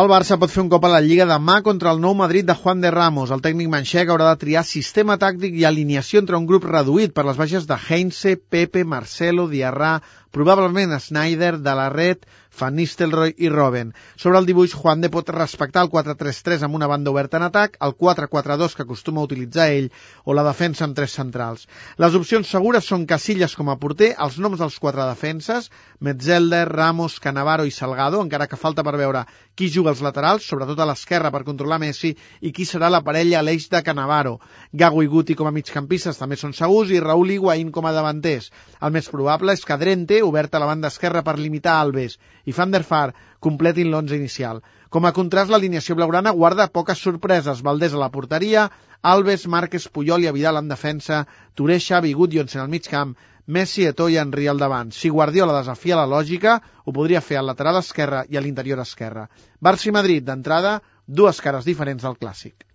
El 0.00 0.10
Barça 0.12 0.36
pot 0.36 0.50
fer 0.52 0.60
un 0.60 0.66
cop 0.68 0.84
a 0.84 0.88
la 0.92 0.98
Lliga 1.00 1.24
demà 1.28 1.54
contra 1.66 1.94
el 1.94 2.02
nou 2.04 2.12
Madrid 2.18 2.44
de 2.44 2.56
Juan 2.58 2.82
de 2.82 2.90
Ramos. 2.92 3.30
El 3.32 3.40
tècnic 3.46 3.70
manxec 3.72 4.10
haurà 4.12 4.26
de 4.28 4.40
triar 4.42 4.62
sistema 4.70 5.16
tàctic 5.22 5.56
i 5.56 5.64
alineació 5.64 6.20
entre 6.20 6.36
un 6.36 6.44
grup 6.50 6.66
reduït 6.68 7.14
per 7.16 7.24
les 7.24 7.40
baixes 7.40 7.64
de 7.70 7.80
Heinze, 7.88 8.34
Pepe, 8.36 8.84
Marcelo, 8.84 9.48
Diarra, 9.48 9.94
probablement 10.36 10.92
Snyder, 11.00 11.56
de 11.64 11.74
la 11.74 11.88
Red, 11.88 12.28
Van 12.58 12.74
Nistelrooy 12.76 13.34
i 13.38 13.48
Robben. 13.48 13.92
Sobre 14.16 14.38
el 14.38 14.46
dibuix, 14.48 14.74
Juan 14.74 15.00
de 15.00 15.10
pot 15.12 15.28
respectar 15.32 15.82
el 15.84 15.90
4-3-3 15.92 16.64
amb 16.66 16.76
una 16.76 16.88
banda 16.88 17.10
oberta 17.10 17.36
en 17.40 17.46
atac, 17.46 17.76
el 17.84 17.94
4-4-2 17.96 18.76
que 18.76 18.84
acostuma 18.84 19.20
a 19.20 19.28
utilitzar 19.28 19.68
ell 19.72 19.90
o 20.24 20.36
la 20.36 20.44
defensa 20.44 20.84
amb 20.84 20.96
tres 20.96 21.16
centrals. 21.16 21.66
Les 21.96 22.16
opcions 22.16 22.48
segures 22.48 22.84
són 22.84 23.06
Casillas 23.08 23.56
com 23.56 23.72
a 23.72 23.76
porter, 23.80 24.14
els 24.18 24.38
noms 24.40 24.60
dels 24.60 24.78
quatre 24.80 25.04
defenses, 25.08 25.70
Metzelder, 26.00 26.66
Ramos, 26.68 27.20
Canavaro 27.20 27.64
i 27.64 27.72
Salgado, 27.72 28.22
encara 28.24 28.48
que 28.48 28.60
falta 28.60 28.84
per 28.84 28.96
veure 28.96 29.26
qui 29.56 29.70
juga 29.72 29.85
als 29.90 30.02
laterals, 30.04 30.46
sobretot 30.46 30.80
a 30.80 30.86
l'esquerra 30.88 31.30
per 31.34 31.44
controlar 31.46 31.78
Messi, 31.82 32.12
i 32.40 32.52
qui 32.52 32.66
serà 32.68 32.90
la 32.92 33.02
parella 33.06 33.40
a 33.40 33.44
l'eix 33.46 33.68
de 33.72 33.82
Canavaro. 33.86 34.36
Gago 34.72 35.02
i 35.04 35.10
Guti 35.12 35.36
com 35.38 35.48
a 35.50 35.54
migcampistes 35.54 36.18
també 36.20 36.38
són 36.40 36.54
segurs 36.56 36.90
i 36.90 37.02
Raúl 37.02 37.34
i 37.34 37.38
Guaín 37.42 37.70
com 37.74 37.86
a 37.86 37.92
davanters. 37.96 38.50
El 38.80 38.94
més 38.96 39.10
probable 39.12 39.54
és 39.56 39.64
que 39.64 39.78
Drente, 39.80 40.22
obert 40.22 40.54
a 40.54 40.62
la 40.62 40.70
banda 40.70 40.92
esquerra 40.92 41.22
per 41.22 41.38
limitar 41.38 41.78
Alves, 41.80 42.18
i 42.44 42.56
Van 42.56 42.74
der 42.74 42.82
Far 42.84 43.12
completin 43.40 43.90
l'11 43.92 44.16
inicial. 44.16 44.62
Com 44.90 45.04
a 45.04 45.12
contrast, 45.12 45.50
l'alineació 45.52 45.96
blaugrana 45.98 46.32
guarda 46.32 46.68
poques 46.72 47.00
sorpreses. 47.02 47.62
Valdés 47.62 47.94
a 47.94 48.00
la 48.00 48.10
porteria, 48.14 48.68
Alves, 49.02 49.46
Márquez, 49.46 49.88
Puyol 49.92 50.24
i 50.24 50.30
Vidal 50.32 50.60
en 50.62 50.70
defensa, 50.72 51.26
Touré, 51.54 51.78
Xavi, 51.80 52.14
Gudjons 52.14 52.56
en 52.56 52.62
el 52.64 52.70
mig 52.72 52.88
camp, 52.90 53.16
Messi, 53.46 53.84
Eto'o 53.86 54.10
i 54.10 54.16
Henry 54.18 54.48
al 54.50 54.58
davant. 54.58 54.90
Si 54.90 55.08
Guardiola 55.08 55.54
desafia 55.60 55.98
la 56.00 56.06
lògica, 56.10 56.56
ho 56.84 56.94
podria 56.96 57.22
fer 57.22 57.38
al 57.38 57.46
lateral 57.46 57.78
esquerre 57.78 58.24
i 58.28 58.36
a 58.36 58.42
l'interior 58.42 58.82
esquerre. 58.82 59.28
Barça 59.62 59.86
i 59.90 59.94
Madrid, 59.94 60.26
d'entrada, 60.26 60.80
dues 61.06 61.38
cares 61.40 61.68
diferents 61.68 62.02
del 62.02 62.18
clàssic. 62.18 62.66